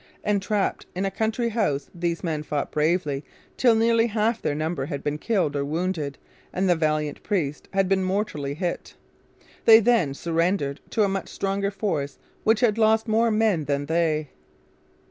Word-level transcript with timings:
Entrapped 0.25 0.87
in 0.95 1.05
a 1.05 1.11
country 1.11 1.49
house 1.49 1.91
these 1.93 2.23
men 2.23 2.41
fought 2.41 2.71
bravely 2.71 3.23
till 3.55 3.75
nearly 3.75 4.07
half 4.07 4.41
their 4.41 4.55
number 4.55 4.87
had 4.87 5.03
been 5.03 5.19
killed 5.19 5.55
or 5.55 5.63
wounded 5.63 6.17
and 6.51 6.67
the 6.67 6.75
valiant 6.75 7.21
priest 7.21 7.67
had 7.71 7.87
been 7.87 8.01
mortally 8.03 8.55
hit. 8.55 8.95
They 9.65 9.79
then 9.79 10.15
surrendered 10.15 10.79
to 10.89 11.03
a 11.03 11.07
much 11.07 11.29
stronger 11.29 11.69
force 11.69 12.17
which 12.43 12.61
had 12.61 12.79
lost 12.79 13.07
more 13.07 13.29
men 13.29 13.65
than 13.65 13.85
they. 13.85 14.29